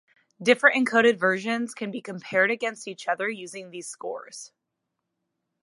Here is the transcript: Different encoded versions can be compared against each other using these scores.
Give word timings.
Different 0.41 0.89
encoded 0.89 1.19
versions 1.19 1.75
can 1.75 1.91
be 1.91 2.01
compared 2.01 2.49
against 2.49 2.87
each 2.87 3.07
other 3.07 3.29
using 3.29 3.69
these 3.69 3.87
scores. 3.87 4.51